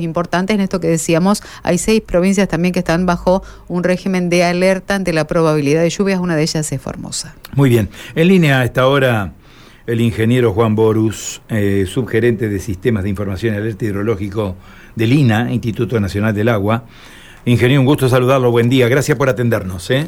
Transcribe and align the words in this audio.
importantes. 0.00 0.54
En 0.54 0.60
esto 0.60 0.80
que 0.80 0.88
decíamos, 0.88 1.42
hay 1.62 1.78
seis 1.78 2.00
provincias 2.00 2.48
también 2.48 2.72
que 2.72 2.80
están 2.80 3.06
bajo 3.06 3.42
un 3.68 3.84
régimen 3.84 4.28
de 4.28 4.44
alerta 4.44 4.94
ante 4.94 5.12
la 5.12 5.26
probabilidad 5.26 5.82
de 5.82 5.90
lluvias. 5.90 6.20
Una 6.20 6.36
de 6.36 6.42
ellas 6.42 6.70
es 6.70 6.80
Formosa. 6.80 7.34
Muy 7.54 7.68
bien. 7.70 7.88
En 8.14 8.28
línea 8.28 8.60
a 8.60 8.64
esta 8.64 8.86
hora 8.86 9.32
el 9.86 10.00
ingeniero 10.00 10.52
Juan 10.52 10.74
Borus, 10.74 11.42
eh, 11.48 11.84
subgerente 11.86 12.48
de 12.48 12.58
Sistemas 12.58 13.04
de 13.04 13.10
Información 13.10 13.54
y 13.54 13.58
Alerta 13.58 13.84
Hidrológico 13.84 14.56
del 14.94 15.12
INA, 15.12 15.52
Instituto 15.52 16.00
Nacional 16.00 16.34
del 16.34 16.48
Agua. 16.48 16.84
Ingeniero, 17.44 17.80
un 17.80 17.86
gusto 17.86 18.08
saludarlo. 18.08 18.50
Buen 18.50 18.70
día. 18.70 18.88
Gracias 18.88 19.18
por 19.18 19.28
atendernos. 19.28 19.90
¿eh? 19.90 20.06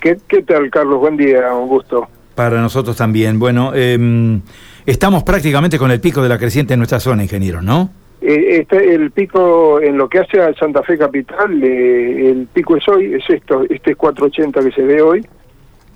¿Qué, 0.00 0.16
¿Qué, 0.28 0.42
tal, 0.42 0.70
Carlos? 0.70 1.00
Buen 1.00 1.16
día. 1.16 1.52
Un 1.52 1.68
gusto. 1.68 2.08
Para 2.36 2.60
nosotros 2.60 2.96
también. 2.96 3.38
Bueno, 3.40 3.72
eh, 3.74 4.40
estamos 4.84 5.24
prácticamente 5.24 5.78
con 5.78 5.90
el 5.90 6.00
pico 6.00 6.22
de 6.22 6.28
la 6.28 6.38
creciente 6.38 6.74
en 6.74 6.80
nuestra 6.80 7.00
zona, 7.00 7.24
ingeniero, 7.24 7.62
¿no? 7.62 7.90
Eh, 8.28 8.58
este, 8.58 8.92
el 8.92 9.12
pico, 9.12 9.80
en 9.80 9.96
lo 9.96 10.08
que 10.08 10.18
hace 10.18 10.40
a 10.40 10.52
Santa 10.54 10.82
Fe 10.82 10.98
Capital, 10.98 11.62
eh, 11.62 12.30
el 12.30 12.48
pico 12.52 12.76
es 12.76 12.88
hoy, 12.88 13.14
es 13.14 13.22
esto, 13.30 13.62
este 13.70 13.92
es 13.92 13.96
480 13.96 14.62
que 14.62 14.72
se 14.72 14.82
ve 14.82 15.00
hoy. 15.00 15.24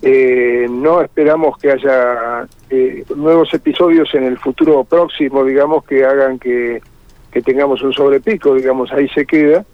Eh, 0.01 0.65
no 0.69 1.01
esperamos 1.01 1.57
que 1.57 1.73
haya 1.73 2.47
eh, 2.69 3.03
nuevos 3.17 3.53
episodios 3.53 4.15
en 4.15 4.23
el 4.23 4.37
futuro 4.37 4.85
próximo, 4.85 5.43
digamos, 5.43 5.83
que 5.83 6.05
hagan 6.05 6.39
que, 6.39 6.81
tengamos 7.43 7.81
un 7.81 7.91
sobrepico, 7.91 8.55
digamos, 8.55 8.93
ahí 8.93 9.09
se 9.09 9.25
queda. 9.25 9.65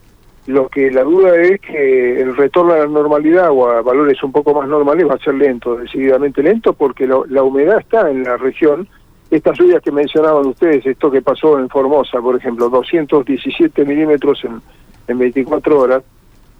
Lo 0.47 0.67
que 0.67 0.89
la 0.89 1.03
duda 1.03 1.35
es 1.39 1.61
que 1.61 2.19
el 2.19 2.35
retorno 2.35 2.73
a 2.73 2.79
la 2.79 2.87
normalidad 2.87 3.51
o 3.51 3.69
a 3.69 3.83
valores 3.83 4.23
un 4.23 4.31
poco 4.31 4.55
más 4.55 4.67
normales 4.67 5.07
va 5.07 5.13
a 5.13 5.23
ser 5.23 5.35
lento, 5.35 5.75
decididamente 5.75 6.41
lento, 6.41 6.73
porque 6.73 7.05
lo, 7.05 7.23
la 7.27 7.43
humedad 7.43 7.77
está 7.77 8.09
en 8.09 8.23
la 8.23 8.35
región. 8.37 8.87
Estas 9.29 9.57
lluvias 9.57 9.81
que 9.81 9.91
mencionaban 9.91 10.45
ustedes, 10.45 10.85
esto 10.85 11.11
que 11.11 11.21
pasó 11.21 11.59
en 11.59 11.69
Formosa, 11.69 12.21
por 12.21 12.35
ejemplo, 12.35 12.69
217 12.69 13.83
milímetros 13.83 14.43
en, 14.45 14.61
en 15.07 15.17
24 15.17 15.79
horas, 15.79 16.03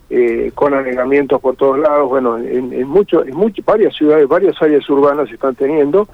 eh, 0.09 0.51
con 0.55 0.73
anegamientos 0.73 1.41
por 1.41 1.55
todos 1.55 1.79
lados, 1.79 2.09
bueno, 2.09 2.37
en, 2.37 2.73
en, 2.73 2.87
mucho, 2.87 3.25
en 3.25 3.35
mucho, 3.35 3.61
varias 3.65 3.95
ciudades, 3.95 4.27
varias 4.27 4.61
áreas 4.61 4.89
urbanas 4.89 5.31
están 5.31 5.55
teniendo 5.55 6.07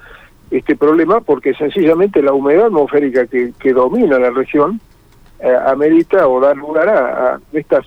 este 0.50 0.76
problema 0.76 1.20
porque 1.20 1.54
sencillamente 1.54 2.22
la 2.22 2.32
humedad 2.32 2.66
atmosférica 2.66 3.26
que, 3.26 3.52
que 3.58 3.72
domina 3.72 4.18
la 4.18 4.30
región 4.30 4.80
eh, 5.40 5.56
amerita 5.66 6.28
o 6.28 6.40
da 6.40 6.54
lugar 6.54 6.88
a, 6.88 7.34
a 7.34 7.40
estas 7.52 7.84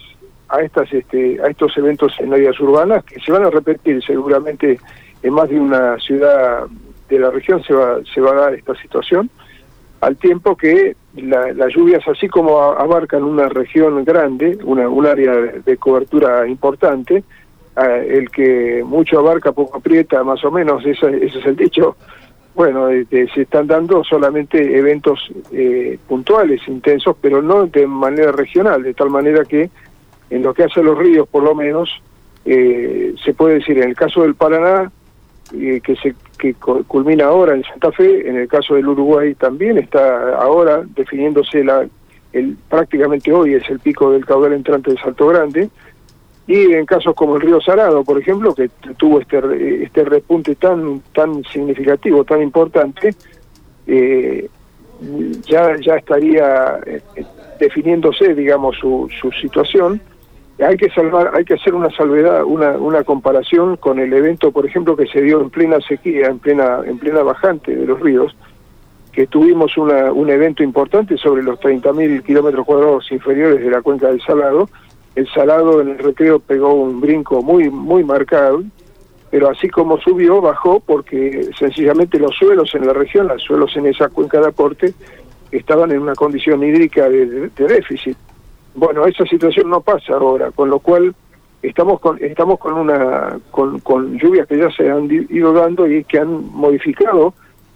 a 0.50 0.62
estas 0.62 0.92
este 0.94 1.42
a 1.42 1.48
estos 1.48 1.78
eventos 1.78 2.14
en 2.20 2.34
áreas 2.34 2.60
urbanas 2.60 3.04
que 3.04 3.20
se 3.20 3.32
van 3.32 3.44
a 3.46 3.50
repetir 3.50 4.04
seguramente 4.04 4.80
en 5.24 5.34
más 5.34 5.50
de 5.50 5.60
una 5.60 6.00
ciudad 6.00 6.66
de 7.10 7.20
la 7.20 7.32
región 7.32 7.64
se 7.64 7.74
va 7.74 8.00
se 8.14 8.22
va 8.22 8.32
a 8.32 8.36
dar 8.36 8.54
esta 8.54 8.76
situación 8.76 9.30
al 10.02 10.18
tiempo 10.18 10.56
que 10.56 10.96
la, 11.16 11.52
las 11.54 11.74
lluvias 11.74 12.08
así 12.08 12.28
como 12.28 12.62
abarcan 12.62 13.24
una 13.24 13.50
región 13.50 14.04
grande 14.04 14.58
una 14.64 14.88
un 14.90 15.06
área 15.06 15.34
de 15.34 15.78
cobertura 15.78 16.48
importante 16.48 17.24
el 17.76 18.32
que 18.32 18.84
mucho 18.84 19.20
abarca 19.20 19.52
poco 19.52 19.78
aprieta 19.78 20.24
más 20.24 20.44
o 20.44 20.52
menos 20.52 20.86
ese 20.86 21.26
es 21.26 21.46
el 21.46 21.56
dicho 21.56 21.96
bueno, 22.58 22.90
este, 22.90 23.28
se 23.36 23.44
están 23.44 23.68
dando 23.68 24.04
solamente 24.04 24.80
eventos 24.80 25.32
eh, 25.52 26.00
puntuales, 26.08 26.60
intensos, 26.68 27.16
pero 27.22 27.40
no 27.40 27.68
de 27.68 27.86
manera 27.86 28.32
regional, 28.32 28.82
de 28.82 28.96
tal 28.96 29.12
manera 29.12 29.46
que 29.46 29.70
en 30.32 30.42
lo 30.42 30.56
que 30.56 30.64
hace 30.64 30.80
a 30.80 30.84
los 30.84 30.98
ríos, 30.98 31.28
por 31.28 31.44
lo 31.44 31.54
menos, 31.54 32.02
eh, 32.46 33.14
se 33.24 33.36
puede 33.36 33.60
decir, 33.60 33.78
en 33.78 33.90
el 33.90 33.96
caso 33.96 34.24
del 34.24 34.34
Paraná, 34.34 34.92
eh, 35.54 35.80
que 35.84 35.96
se 35.98 36.16
que 36.38 36.54
culmina 36.54 37.26
ahora 37.26 37.56
en 37.56 37.64
Santa 37.64 37.92
Fe, 37.92 38.28
en 38.28 38.38
el 38.38 38.48
caso 38.48 38.76
del 38.76 38.88
Uruguay 38.88 39.36
también 39.36 39.78
está 39.78 40.36
ahora 40.36 40.84
definiéndose 40.96 41.64
la, 41.64 41.88
el, 42.34 42.58
prácticamente 42.70 43.32
hoy 43.32 43.56
es 43.56 43.70
el 43.70 43.80
pico 43.80 44.12
del 44.12 44.26
caudal 44.26 44.54
entrante 44.54 44.92
de 44.92 44.98
Salto 44.98 45.28
Grande, 45.28 45.70
y 46.48 46.72
en 46.74 46.86
casos 46.86 47.14
como 47.14 47.36
el 47.36 47.42
río 47.42 47.60
Salado, 47.60 48.04
por 48.04 48.18
ejemplo, 48.20 48.56
que 48.56 48.70
tuvo 48.98 49.20
este 49.20 49.84
este 49.84 50.06
repunte 50.06 50.56
tan 50.56 51.02
tan 51.14 51.44
significativo, 51.44 52.24
tan 52.24 52.42
importante, 52.42 53.14
eh, 53.86 54.48
ya 55.46 55.76
ya 55.78 55.98
estaría 55.98 56.80
eh, 56.86 57.02
definiéndose, 57.60 58.34
digamos, 58.34 58.78
su, 58.78 59.10
su 59.20 59.32
situación. 59.32 60.00
Hay 60.60 60.76
que 60.76 60.90
salvar, 60.90 61.32
hay 61.36 61.46
que 61.46 61.54
hacer 61.54 61.76
una 61.76 61.90
salvedad, 61.92 62.44
una, 62.44 63.04
comparación 63.04 63.78
con 63.78 64.00
el 64.00 64.12
evento, 64.12 64.52
por 64.52 64.66
ejemplo, 64.66 64.98
que 64.98 65.06
se 65.06 65.22
dio 65.22 65.40
en 65.40 65.52
plena 65.52 65.80
sequía, 65.82 66.28
en 66.28 66.40
plena 66.40 66.82
en 66.84 66.98
plena 66.98 67.22
bajante 67.22 67.76
de 67.76 67.86
los 67.86 68.00
ríos, 68.00 68.36
que 69.12 69.28
tuvimos 69.28 69.78
una, 69.78 70.12
un 70.12 70.30
evento 70.32 70.64
importante 70.64 71.16
sobre 71.18 71.44
los 71.44 71.60
30.000 71.60 72.24
kilómetros 72.24 72.66
cuadrados 72.66 73.12
inferiores 73.12 73.64
de 73.64 73.70
la 73.70 73.84
cuenca 73.84 74.08
del 74.08 74.22
Salado, 74.22 74.68
el 75.16 75.28
salado 75.30 75.82
en 75.82 75.90
el 75.90 75.98
recreo 76.00 76.40
pegó 76.40 76.74
un 76.74 77.02
brinco 77.02 77.42
muy 77.42 77.70
muy 77.70 78.04
marcado, 78.04 78.64
pero 79.30 79.50
así 79.50 79.70
como 79.70 80.00
subió, 80.00 80.42
bajó 80.42 80.80
porque 80.80 81.50
sencillamente 81.58 82.20
los 82.20 82.36
suelos 82.36 82.74
en 82.74 82.86
la 82.86 82.94
región, 82.94 83.28
los 83.28 83.42
suelos 83.44 83.76
en 83.78 83.88
esa 83.88 84.10
cuenca 84.10 84.40
de 84.40 84.48
aporte, 84.48 84.94
estaban 85.52 85.92
en 85.92 86.02
una 86.02 86.14
condición 86.14 86.64
hídrica 86.64 87.10
de 87.10 87.50
déficit. 87.56 88.18
Bueno, 88.78 89.08
esa 89.08 89.26
situación 89.26 89.72
no 89.72 89.82
pasa 89.82 90.14
ahora, 90.14 90.52
con 90.52 90.70
lo 90.70 90.78
cual 90.78 91.16
estamos 91.64 92.00
con 92.00 92.24
estamos 92.24 92.60
con 92.60 92.74
una 92.74 93.40
con, 93.50 93.80
con 93.80 94.20
lluvias 94.20 94.48
que 94.48 94.60
ya 94.60 94.70
se 94.70 94.88
han 94.88 95.10
ido 95.12 95.52
dando 95.52 95.88
y 95.88 96.04
que 96.04 96.20
han 96.20 96.54
modificado 96.54 97.34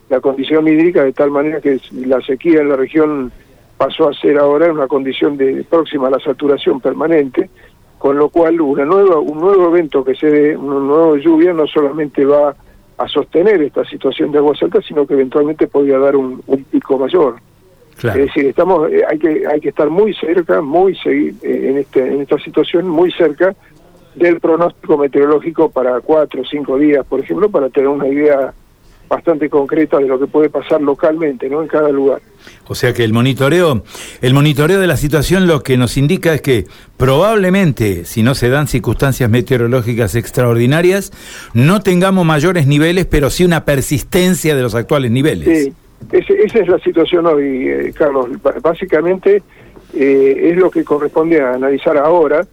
la 0.09 0.19
condición 0.19 0.67
hídrica 0.67 1.03
de 1.03 1.11
tal 1.11 1.31
manera 1.31 1.59
que 1.59 1.79
la 2.05 2.21
sequía 2.21 2.61
en 2.61 2.69
la 2.69 2.75
región 2.75 3.31
pasó 3.77 4.09
a 4.09 4.13
ser 4.13 4.37
ahora 4.37 4.71
una 4.71 4.85
condición 4.85 5.37
de 5.37 5.65
próxima 5.67 6.07
a 6.07 6.11
la 6.11 6.19
saturación 6.19 6.79
permanente, 6.79 7.49
con 7.97 8.19
lo 8.19 8.29
cual 8.29 8.61
una 8.61 8.85
nueva, 8.85 9.17
un 9.17 9.39
nuevo 9.39 9.69
evento 9.69 10.03
que 10.03 10.13
se 10.13 10.27
dé, 10.27 10.55
una 10.55 10.85
nueva 10.85 11.17
lluvia, 11.17 11.51
no 11.51 11.65
solamente 11.65 12.23
va 12.25 12.55
a 12.99 13.07
sostener 13.07 13.59
esta 13.63 13.83
situación 13.85 14.31
de 14.31 14.37
aguas 14.37 14.61
altas, 14.61 14.85
sino 14.87 15.07
que 15.07 15.15
eventualmente 15.15 15.65
podría 15.65 15.97
dar 15.97 16.15
un, 16.15 16.43
un 16.45 16.63
pico 16.65 16.99
mayor. 16.99 17.37
Claro. 18.01 18.19
Es 18.19 18.25
decir, 18.27 18.47
estamos, 18.47 18.91
eh, 18.91 19.03
hay 19.07 19.19
que 19.19 19.43
hay 19.47 19.61
que 19.61 19.69
estar 19.69 19.89
muy 19.89 20.13
cerca, 20.15 20.59
muy 20.59 20.97
eh, 21.05 21.33
en 21.43 21.77
este 21.77 22.07
en 22.07 22.21
esta 22.21 22.39
situación 22.39 22.87
muy 22.89 23.11
cerca 23.11 23.55
del 24.15 24.39
pronóstico 24.39 24.97
meteorológico 24.97 25.69
para 25.69 26.01
cuatro 26.01 26.41
o 26.41 26.45
cinco 26.45 26.77
días, 26.77 27.05
por 27.05 27.19
ejemplo, 27.19 27.49
para 27.49 27.69
tener 27.69 27.89
una 27.89 28.07
idea 28.07 28.53
bastante 29.07 29.49
concreta 29.49 29.97
de 29.99 30.07
lo 30.07 30.17
que 30.17 30.25
puede 30.25 30.49
pasar 30.49 30.81
localmente, 30.81 31.49
¿no? 31.49 31.61
En 31.61 31.67
cada 31.67 31.89
lugar. 31.89 32.21
O 32.67 32.75
sea 32.75 32.93
que 32.93 33.03
el 33.03 33.11
monitoreo, 33.11 33.83
el 34.21 34.33
monitoreo 34.33 34.79
de 34.79 34.87
la 34.87 34.95
situación 34.95 35.47
lo 35.47 35.63
que 35.63 35.75
nos 35.75 35.97
indica 35.97 36.33
es 36.33 36.41
que 36.41 36.65
probablemente, 36.95 38.05
si 38.05 38.23
no 38.23 38.35
se 38.35 38.49
dan 38.49 38.67
circunstancias 38.67 39.29
meteorológicas 39.29 40.15
extraordinarias, 40.15 41.11
no 41.53 41.81
tengamos 41.81 42.25
mayores 42.25 42.67
niveles, 42.67 43.05
pero 43.05 43.29
sí 43.29 43.43
una 43.43 43.65
persistencia 43.65 44.55
de 44.55 44.61
los 44.61 44.75
actuales 44.75 45.11
niveles. 45.11 45.65
Sí, 45.65 45.73
ese, 46.11 46.43
esa 46.43 46.59
es 46.59 46.67
la 46.67 46.79
situación 46.79 47.25
hoy, 47.25 47.67
eh, 47.67 47.93
Carlos. 47.95 48.27
Básicamente 48.61 49.41
eh, 49.93 50.49
es 50.51 50.57
lo 50.57 50.71
que 50.71 50.83
corresponde 50.83 51.41
a 51.41 51.53
analizar 51.53 51.97
ahora, 51.97 52.45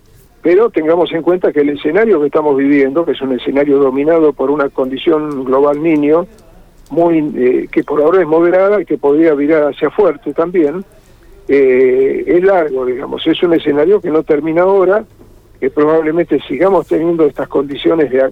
pero 0.43 0.71
tengamos 0.71 1.13
en 1.13 1.23
cuenta 1.23 1.53
que 1.53 1.61
el 1.61 1.71
escenario 1.71 2.21
que 2.21 2.27
estamos 2.27 2.57
viviendo, 2.57 3.05
que 3.05 3.13
es 3.13 3.21
un 3.21 3.33
escenario 3.33 3.79
dominado 3.79 4.33
por 4.33 4.51
una 4.51 4.69
condición 4.69 5.45
global 5.45 5.83
niño, 5.83 6.27
muy 6.91 7.19
eh, 7.37 7.69
que 7.71 7.85
por 7.85 8.01
ahora 8.01 8.23
es 8.23 8.27
moderada 8.27 8.81
y 8.81 8.85
que 8.85 8.99
podría 8.99 9.35
virar 9.35 9.65
hacia 9.65 9.91
fuerte 9.91 10.33
también, 10.33 10.85
eh, 11.49 12.25
es 12.27 12.43
largo, 12.43 12.87
digamos, 12.87 13.27
es 13.27 13.43
un 13.43 13.55
escenario 13.55 14.01
que 14.01 14.11
no 14.11 14.23
termina 14.23 14.63
ahora, 14.63 15.05
que 15.61 15.71
probablemente 15.71 16.41
sigamos 16.47 16.87
teniendo 16.87 17.25
estas 17.25 17.49
condiciones 17.49 18.11
de, 18.11 18.31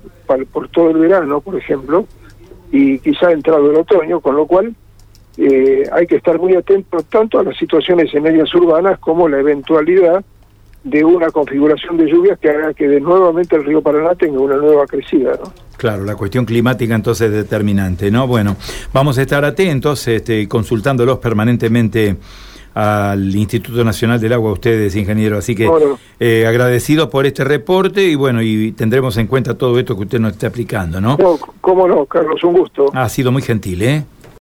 por 0.53 0.69
todo 0.69 0.91
el 0.91 0.99
verano, 0.99 1.41
por 1.41 1.57
ejemplo, 1.57 2.07
y 2.71 2.99
quizá 2.99 3.33
entrado 3.33 3.71
el 3.71 3.77
otoño, 3.77 4.21
con 4.21 4.37
lo 4.37 4.47
cual 4.47 4.75
eh, 5.37 5.83
hay 5.93 6.07
que 6.07 6.17
estar 6.17 6.39
muy 6.39 6.55
atentos 6.55 7.05
tanto 7.07 7.39
a 7.39 7.45
las 7.45 7.57
situaciones 7.57 8.13
en 8.15 8.27
áreas 8.27 8.55
urbanas 8.55 8.99
como 8.99 9.29
la 9.29 9.39
eventualidad 9.39 10.25
de 10.85 11.05
una 11.05 11.31
configuración 11.31 11.97
de 11.97 12.07
lluvias 12.07 12.39
que 12.39 12.49
haga 12.49 12.73
que 12.73 12.87
de 12.87 13.01
nuevamente 13.01 13.57
el 13.57 13.65
río 13.65 13.83
Paraná 13.83 14.15
tenga 14.15 14.39
una 14.39 14.57
nueva 14.57 14.87
crecida, 14.87 15.33
¿no? 15.43 15.53
Claro, 15.77 16.05
la 16.05 16.15
cuestión 16.15 16.45
climática 16.47 16.95
entonces 16.95 17.29
es 17.29 17.35
determinante, 17.35 18.11
¿no? 18.11 18.27
Bueno, 18.27 18.57
vamos 18.93 19.19
a 19.19 19.23
estar 19.23 19.45
atentos, 19.45 20.07
este, 20.09 20.49
consultándolos 20.49 21.19
permanentemente 21.19 22.17
al 22.77 23.35
Instituto 23.35 23.83
Nacional 23.85 24.21
del 24.21 24.35
Agua, 24.35 24.53
ustedes, 24.53 24.95
ingeniero. 24.97 25.39
Así 25.39 25.55
que 25.55 25.67
bueno. 25.67 25.99
eh, 26.21 26.47
agradecido 26.47 27.09
por 27.09 27.25
este 27.25 27.43
reporte 27.43 28.03
y 28.03 28.15
bueno, 28.15 28.43
y 28.43 28.73
tendremos 28.73 29.17
en 29.17 29.27
cuenta 29.27 29.57
todo 29.57 29.79
esto 29.79 29.97
que 29.97 30.03
usted 30.03 30.21
nos 30.21 30.33
está 30.33 30.49
aplicando, 30.49 31.01
¿no? 31.01 31.17
no 31.19 31.39
cómo 31.63 31.89
no, 31.89 32.05
Carlos, 32.05 32.45
un 32.45 32.53
gusto. 32.53 32.91
Ha 32.93 33.09
sido 33.09 33.33
muy 33.33 33.41
gentil, 33.41 33.83
¿eh? 33.83 34.05